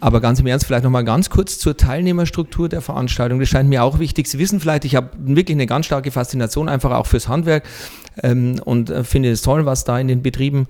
Aber 0.00 0.20
ganz 0.20 0.40
im 0.40 0.46
Ernst, 0.46 0.66
vielleicht 0.66 0.84
nochmal 0.84 1.04
ganz 1.04 1.30
kurz 1.30 1.58
zur 1.58 1.76
Teilnehmerstruktur 1.76 2.68
der 2.68 2.82
Veranstaltung. 2.82 3.40
Das 3.40 3.48
scheint 3.48 3.68
mir 3.68 3.82
auch 3.82 3.98
wichtig. 3.98 4.26
Sie 4.26 4.38
wissen 4.38 4.60
vielleicht, 4.60 4.84
ich 4.84 4.94
habe 4.94 5.10
wirklich 5.16 5.56
eine 5.56 5.66
ganz 5.66 5.86
starke 5.86 6.10
Faszination 6.10 6.68
einfach 6.68 6.90
auch 6.92 7.06
fürs 7.06 7.28
Handwerk 7.28 7.64
ähm, 8.22 8.60
und 8.64 8.90
äh, 8.90 9.04
finde 9.04 9.30
es 9.30 9.42
toll, 9.42 9.64
was 9.64 9.84
da 9.84 9.98
in 9.98 10.08
den 10.08 10.22
Betrieben 10.22 10.66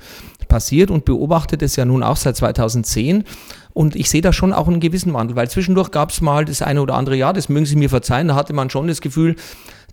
passiert 0.48 0.90
und 0.90 1.04
beobachte 1.04 1.58
das 1.58 1.76
ja 1.76 1.84
nun 1.84 2.02
auch 2.02 2.16
seit 2.16 2.36
2010. 2.36 3.24
Und 3.72 3.96
ich 3.96 4.08
sehe 4.08 4.22
da 4.22 4.32
schon 4.32 4.52
auch 4.52 4.68
einen 4.68 4.80
gewissen 4.80 5.12
Wandel, 5.12 5.36
weil 5.36 5.50
zwischendurch 5.50 5.90
gab 5.90 6.10
es 6.10 6.20
mal 6.20 6.44
das 6.44 6.62
eine 6.62 6.80
oder 6.80 6.94
andere 6.94 7.16
Jahr, 7.16 7.32
das 7.32 7.48
mögen 7.48 7.66
Sie 7.66 7.76
mir 7.76 7.90
verzeihen, 7.90 8.28
da 8.28 8.34
hatte 8.34 8.52
man 8.52 8.70
schon 8.70 8.86
das 8.86 9.00
Gefühl, 9.00 9.36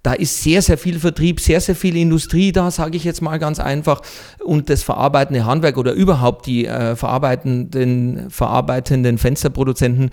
da 0.04 0.12
ist 0.12 0.44
sehr, 0.44 0.62
sehr 0.62 0.78
viel 0.78 1.00
Vertrieb, 1.00 1.40
sehr, 1.40 1.62
sehr 1.62 1.76
viel 1.76 1.96
Industrie 1.96 2.52
da, 2.52 2.70
sage 2.72 2.98
ich 2.98 3.06
jetzt 3.06 3.22
mal 3.22 3.40
ganz 3.40 3.60
einfach. 3.60 4.02
Und 4.44 4.70
das 4.70 4.84
verarbeitende 4.84 5.46
Handwerk 5.46 5.78
oder 5.78 5.94
überhaupt 5.94 6.46
die 6.46 6.66
äh, 6.66 6.98
verarbeitenden, 6.98 8.30
verarbeitenden 8.30 9.18
Fensterproduzenten 9.18 10.12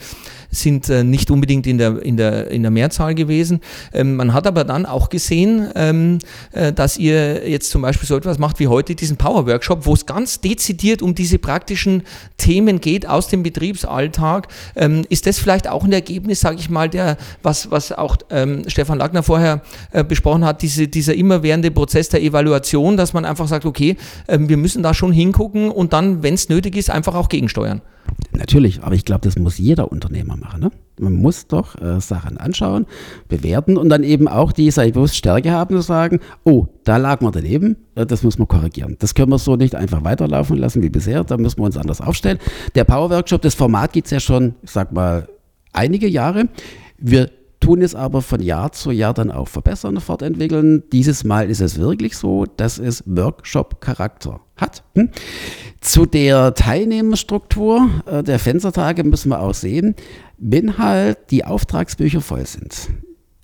sind 0.49 0.88
äh, 0.88 1.02
nicht 1.02 1.30
unbedingt 1.32 1.66
in 1.66 1.78
der, 1.78 2.02
in 2.02 2.16
der, 2.16 2.50
in 2.52 2.62
der 2.62 2.70
Mehrzahl 2.70 3.16
gewesen. 3.16 3.61
Ähm, 3.92 4.14
man 4.14 4.32
hat 4.32 4.47
aber 4.47 4.62
dann 4.62 4.87
auch 4.87 5.09
gesehen, 5.09 5.68
ähm, 5.75 6.18
äh, 6.52 6.73
dass 6.73 6.97
ihr 6.97 7.49
jetzt 7.49 7.70
zum 7.70 7.82
Beispiel 7.82 8.06
so 8.06 8.16
etwas 8.16 8.38
macht 8.38 8.61
wie 8.61 8.68
heute 8.68 8.94
diesen 8.94 9.16
Power 9.16 9.49
Workshop, 9.49 9.87
wo 9.87 9.94
es 9.94 10.06
ganz 10.06 10.40
dezidiert 10.40 11.02
um 11.02 11.16
diese 11.16 11.40
praktischen 11.40 12.04
Themen 12.37 12.80
geht 12.80 13.09
aus 13.09 13.26
dem 13.26 13.42
Betriebsalltag. 13.42 14.47
Ähm, 14.76 15.04
ist 15.09 15.26
das 15.26 15.40
vielleicht 15.40 15.68
auch 15.68 15.82
ein 15.82 15.92
Ergebnis, 15.92 16.38
sage 16.38 16.59
ich 16.61 16.70
mal, 16.70 16.88
der, 16.88 17.16
was, 17.42 17.73
was 17.73 17.90
auch 17.90 18.16
ähm, 18.30 18.62
Stefan 18.68 18.99
Lackner 18.99 19.25
vorher 19.25 19.62
äh, 19.93 20.05
besprochen 20.05 20.45
hat, 20.45 20.63
diese, 20.63 20.89
dieser 20.89 21.15
immerwährende 21.15 21.71
Prozess 21.71 22.09
der 22.09 22.23
Evaluation, 22.23 22.97
dass 22.97 23.13
man 23.13 23.25
einfach 23.25 23.49
sagt, 23.49 23.65
okay, 23.65 23.97
äh, 24.27 24.39
wir 24.41 24.57
müssen 24.57 24.83
da 24.83 24.95
schon 24.95 25.13
hingucken 25.13 25.71
und 25.71 25.93
dann, 25.93 26.23
wenn 26.23 26.35
es 26.35 26.49
nötig 26.49 26.77
ist, 26.77 26.91
einfach 26.91 27.15
auch 27.15 27.29
gegensteuern. 27.29 27.83
Natürlich, 28.33 28.83
aber 28.83 28.95
ich 28.95 29.05
glaube, 29.05 29.23
das 29.23 29.39
muss 29.39 29.59
jeder 29.59 29.91
Unternehmer 29.93 30.37
machen. 30.37 30.61
Ne? 30.61 30.71
Man 30.99 31.15
muss 31.15 31.47
doch 31.47 31.81
äh, 31.81 32.01
Sachen 32.01 32.39
anschauen, 32.39 32.87
bewerten 33.29 33.77
und 33.77 33.89
dann 33.89 34.03
eben 34.03 34.29
auch 34.29 34.53
die, 34.53 34.71
bewusst, 34.71 35.17
Stärke 35.17 35.51
haben 35.51 35.75
zu 35.75 35.81
sagen, 35.81 36.21
oh, 36.45 36.67
da 36.85 36.97
lag 36.97 37.21
man 37.21 37.33
daneben, 37.33 37.77
äh, 37.95 38.07
das 38.07 38.23
muss 38.23 38.39
man 38.39 38.49
korrigieren. 38.49 38.97
Das 38.99 39.15
können 39.15 39.31
wir 39.31 39.39
so 39.39 39.57
nicht 39.57 39.75
einfach 39.75 40.05
weiterlaufen 40.05 40.57
lassen 40.57 40.83
wie 40.83 40.91
bisher, 40.91 41.25
da 41.25 41.37
müssen 41.37 41.59
wir 41.59 41.65
uns 41.65 41.77
anders 41.77 42.01
aufstellen. 42.01 42.39
Der 42.75 42.85
Power 42.85 43.11
Workshop, 43.11 43.43
das 43.43 43.55
Format 43.55 43.93
gibt 43.93 44.07
es 44.07 44.11
ja 44.11 44.21
schon, 44.21 44.55
ich 44.63 44.71
sag 44.71 44.93
mal, 44.93 45.29
einige 45.73 46.09
Jahre. 46.09 46.49
Wir 46.99 47.31
tun 47.61 47.83
es 47.83 47.95
aber 47.95 48.23
von 48.23 48.40
Jahr 48.40 48.73
zu 48.73 48.90
Jahr 48.90 49.14
dann 49.14 49.31
auch 49.31 49.49
verbessern 49.49 49.97
und 49.97 50.02
fortentwickeln. 50.02 50.83
Dieses 50.93 51.25
Mal 51.25 51.50
ist 51.50 51.61
es 51.61 51.79
wirklich 51.79 52.17
so, 52.17 52.47
dass 52.57 52.79
es 52.79 53.05
Workshop-Charakter 53.07 54.40
hat. 54.57 54.83
Hm? 54.95 55.11
Zu 55.81 56.07
der 56.07 56.55
Teilnehmerstruktur 56.55 57.88
äh, 58.07 58.23
der 58.23 58.38
Fenstertage 58.38 59.05
müssen 59.05 59.29
wir 59.29 59.40
auch 59.40 59.55
sehen, 59.55 59.95
wenn 60.38 60.79
halt 60.79 61.19
die 61.31 61.45
Auftragsbücher 61.45 62.21
voll 62.21 62.47
sind. 62.47 62.88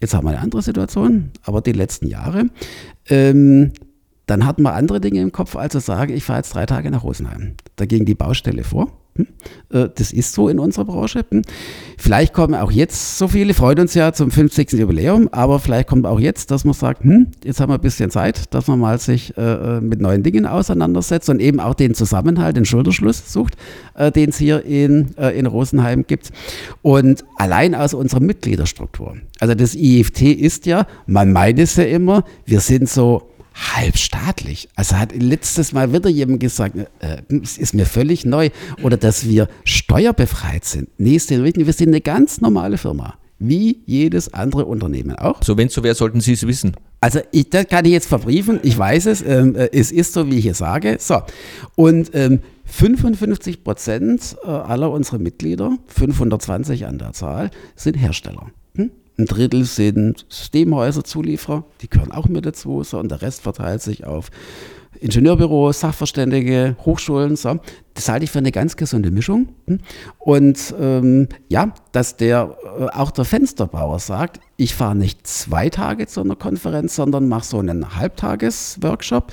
Jetzt 0.01 0.15
haben 0.15 0.27
wir 0.27 0.31
eine 0.31 0.41
andere 0.41 0.63
Situation, 0.63 1.31
aber 1.43 1.61
die 1.61 1.73
letzten 1.73 2.07
Jahre, 2.07 2.47
ähm, 3.09 3.73
dann 4.27 4.45
hatten 4.45 4.63
wir 4.63 4.75
andere 4.75 5.01
Dinge 5.01 5.21
im 5.21 5.33
Kopf, 5.33 5.57
als 5.57 5.73
zu 5.73 5.81
sagen, 5.81 6.13
ich 6.13 6.25
fahre 6.25 6.41
jetzt 6.41 6.55
drei 6.55 6.67
Tage 6.67 6.91
nach 6.91 7.05
Rosenheim. 7.05 7.55
Da 7.77 7.87
ging 7.87 8.05
die 8.05 8.15
Baustelle 8.15 8.65
vor. 8.65 8.91
Hm? 9.17 9.27
Äh, 9.71 9.89
das 9.95 10.13
ist 10.13 10.33
so 10.33 10.49
in 10.49 10.59
unserer 10.59 10.85
Branche. 10.85 11.25
Hm? 11.31 11.43
Vielleicht 11.97 12.33
kommen 12.33 12.55
auch 12.55 12.71
jetzt 12.71 13.19
so 13.19 13.29
viele, 13.29 13.55
freuen 13.55 13.81
uns 13.81 13.95
ja 13.95 14.13
zum 14.13 14.31
50. 14.31 14.73
Jubiläum, 14.73 15.29
aber 15.33 15.59
vielleicht 15.59 15.89
kommt 15.89 16.07
auch 16.07 16.21
jetzt, 16.21 16.51
dass 16.51 16.65
man 16.65 16.75
sagt, 16.75 17.05
hm, 17.05 17.29
jetzt 17.45 17.61
haben 17.61 17.71
wir 17.71 17.77
ein 17.77 17.81
bisschen 17.81 18.11
Zeit, 18.11 18.53
dass 18.53 18.67
man 18.67 18.79
mal 18.79 18.99
sich 18.99 19.37
äh, 19.37 19.43
äh, 19.43 19.81
mit 19.81 20.01
neuen 20.01 20.23
Dingen 20.23 20.45
auseinandersetzt 20.45 21.31
und 21.31 21.41
eben 21.41 21.61
auch 21.61 21.75
den 21.75 21.95
Zusammenhalt, 21.95 22.57
den 22.57 22.65
Schulterschluss 22.65 23.33
sucht, 23.33 23.57
den 24.15 24.31
es 24.31 24.39
hier 24.39 24.65
in, 24.65 25.15
in 25.35 25.47
Rosenheim 25.47 26.05
gibt. 26.07 26.31
Und 26.83 27.25
allein 27.37 27.75
aus 27.75 27.95
unserer 27.95 28.21
Mitgliederstruktur. 28.21 29.17
Also 29.41 29.55
das 29.55 29.75
IFT 29.75 30.23
ist 30.23 30.67
ja, 30.67 30.87
man 31.07 31.33
meint 31.33 31.59
es 31.59 31.77
ja 31.77 31.85
immer, 31.85 32.25
wir 32.45 32.61
sind 32.61 32.89
so 32.89 33.23
halbstaatlich. 33.57 34.69
Also 34.77 34.97
hat 34.97 35.15
letztes 35.15 35.73
Mal 35.73 35.93
wieder 35.93 36.11
jemand 36.11 36.41
gesagt, 36.41 36.77
äh, 36.77 37.23
es 37.43 37.59
ist 37.59 37.75
mir 37.75 37.87
völlig 37.87 38.25
neu. 38.25 38.51
Oder 38.83 38.97
dass 38.97 39.29
wir 39.29 39.49
steuerbefreit 39.65 40.65
sind. 40.65 40.89
Nee, 40.99 41.17
ist 41.17 41.31
wir 41.31 41.73
sind 41.73 41.89
eine 41.89 42.01
ganz 42.01 42.41
normale 42.41 42.79
Firma. 42.79 43.15
Wie 43.39 43.83
jedes 43.87 44.33
andere 44.33 44.65
Unternehmen 44.65 45.17
auch. 45.17 45.43
So, 45.43 45.59
wenn 45.59 45.69
es 45.69 45.75
so 45.75 45.83
wäre, 45.83 45.95
sollten 45.95 46.21
Sie 46.21 46.33
es 46.33 46.47
wissen. 46.47 46.75
Also 47.01 47.21
ich, 47.33 47.51
das 47.51 47.69
kann 47.69 47.85
ich 47.85 47.93
jetzt 47.93 48.09
verbriefen, 48.09 48.59
ich 48.63 48.77
weiß 48.77 49.07
es, 49.07 49.23
ähm, 49.23 49.55
äh, 49.55 49.69
es 49.73 49.93
ist 49.93 50.15
so, 50.15 50.31
wie 50.31 50.39
ich 50.39 50.47
es 50.47 50.59
sage. 50.59 50.97
So, 50.99 51.21
und 51.75 52.11
ähm, 52.15 52.41
55 52.65 53.63
Prozent 53.63 54.37
äh, 54.43 54.49
aller 54.49 54.91
unserer 54.91 55.19
Mitglieder, 55.19 55.77
520 55.89 56.87
an 56.87 56.99
der 56.99 57.13
Zahl, 57.13 57.51
sind 57.77 57.95
Hersteller. 57.95 58.51
Ein 59.19 59.25
Drittel 59.25 59.65
sind 59.65 60.27
Systemhäuser, 60.29 61.03
Zulieferer, 61.03 61.65
die 61.81 61.89
gehören 61.89 62.13
auch 62.13 62.29
mit 62.29 62.45
dazu. 62.45 62.83
So, 62.83 62.99
und 62.99 63.11
der 63.11 63.23
Rest 63.23 63.43
verteilt 63.43 63.83
sich 63.83 64.05
auf 64.05 64.31
Ingenieurbüros, 65.01 65.81
Sachverständige, 65.81 66.77
Hochschulen. 66.85 67.37
So. 67.37 67.59
Das 67.95 68.09
halte 68.09 68.25
ich 68.25 68.31
für 68.31 68.39
eine 68.39 68.53
ganz 68.53 68.77
gesunde 68.77 69.11
Mischung. 69.11 69.49
Und 70.19 70.75
ähm, 70.81 71.29
ja, 71.49 71.73
dass 71.93 72.17
der 72.17 72.57
äh, 72.79 72.85
auch 72.87 73.11
der 73.11 73.25
Fensterbauer 73.25 73.99
sagt, 73.99 74.41
ich 74.57 74.75
fahre 74.75 74.97
nicht 74.97 75.27
zwei 75.27 75.71
Tage 75.71 76.07
zu 76.07 76.21
einer 76.21 76.37
Konferenz, 76.37 76.95
sondern 76.97 77.29
mache 77.29 77.45
so 77.45 77.59
einen 77.59 77.97
Halbtages-Workshop. 77.97 79.33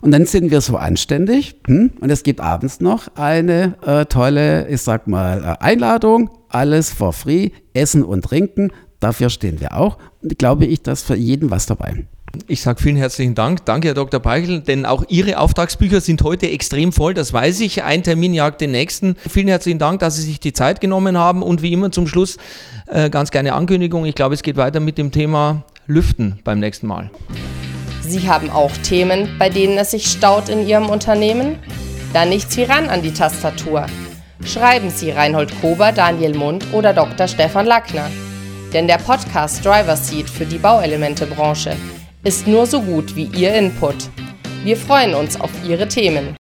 Und 0.00 0.10
dann 0.10 0.26
sind 0.26 0.50
wir 0.50 0.60
so 0.60 0.76
anständig. 0.76 1.56
Hm? 1.66 1.92
Und 1.98 2.10
es 2.10 2.22
gibt 2.22 2.40
abends 2.40 2.80
noch 2.80 3.08
eine 3.16 3.76
äh, 3.86 4.04
tolle, 4.04 4.68
ich 4.68 4.82
sag 4.82 5.06
mal, 5.06 5.42
äh, 5.42 5.64
Einladung. 5.64 6.30
Alles 6.50 6.92
for 6.92 7.12
free, 7.14 7.50
Essen 7.72 8.04
und 8.04 8.22
Trinken. 8.22 8.70
Dafür 9.04 9.28
stehen 9.28 9.60
wir 9.60 9.76
auch. 9.76 9.98
Und 10.22 10.38
glaube 10.38 10.64
ich, 10.64 10.80
dass 10.80 11.02
für 11.02 11.14
jeden 11.14 11.50
was 11.50 11.66
dabei. 11.66 12.06
Ich 12.48 12.62
sage 12.62 12.80
vielen 12.80 12.96
herzlichen 12.96 13.34
Dank. 13.34 13.66
Danke, 13.66 13.88
Herr 13.88 13.94
Dr. 13.94 14.18
Peichel, 14.18 14.62
denn 14.62 14.86
auch 14.86 15.04
Ihre 15.08 15.38
Auftragsbücher 15.38 16.00
sind 16.00 16.22
heute 16.22 16.48
extrem 16.48 16.90
voll, 16.90 17.12
das 17.12 17.30
weiß 17.30 17.60
ich. 17.60 17.82
Ein 17.82 18.02
Termin 18.02 18.32
jagt 18.32 18.62
den 18.62 18.70
nächsten. 18.70 19.14
Vielen 19.28 19.48
herzlichen 19.48 19.78
Dank, 19.78 20.00
dass 20.00 20.16
Sie 20.16 20.22
sich 20.22 20.40
die 20.40 20.54
Zeit 20.54 20.80
genommen 20.80 21.18
haben 21.18 21.42
und 21.42 21.60
wie 21.60 21.74
immer 21.74 21.92
zum 21.92 22.06
Schluss 22.06 22.38
äh, 22.86 23.10
ganz 23.10 23.30
gerne 23.30 23.52
Ankündigung. 23.52 24.06
Ich 24.06 24.14
glaube, 24.14 24.32
es 24.32 24.42
geht 24.42 24.56
weiter 24.56 24.80
mit 24.80 24.96
dem 24.96 25.12
Thema 25.12 25.64
Lüften 25.86 26.40
beim 26.42 26.58
nächsten 26.58 26.86
Mal. 26.86 27.10
Sie 28.00 28.26
haben 28.26 28.48
auch 28.48 28.72
Themen, 28.78 29.28
bei 29.38 29.50
denen 29.50 29.76
es 29.76 29.90
sich 29.90 30.06
staut 30.06 30.48
in 30.48 30.66
Ihrem 30.66 30.88
Unternehmen? 30.88 31.58
Da 32.14 32.24
nichts 32.24 32.56
wie 32.56 32.62
ran 32.62 32.88
an 32.88 33.02
die 33.02 33.12
Tastatur. 33.12 33.84
Schreiben 34.46 34.88
Sie 34.88 35.10
Reinhold 35.10 35.60
Kober, 35.60 35.92
Daniel 35.92 36.34
Mund 36.34 36.64
oder 36.72 36.94
Dr. 36.94 37.28
Stefan 37.28 37.66
Lackner. 37.66 38.08
Denn 38.74 38.88
der 38.88 38.98
Podcast 38.98 39.64
Driver 39.64 39.96
Seat 39.96 40.28
für 40.28 40.44
die 40.44 40.58
Bauelementebranche 40.58 41.76
ist 42.24 42.48
nur 42.48 42.66
so 42.66 42.82
gut 42.82 43.14
wie 43.14 43.26
Ihr 43.26 43.54
Input. 43.54 43.94
Wir 44.64 44.76
freuen 44.76 45.14
uns 45.14 45.40
auf 45.40 45.50
Ihre 45.64 45.86
Themen. 45.86 46.36